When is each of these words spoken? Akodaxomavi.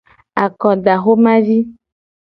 Akodaxomavi. 0.43 1.57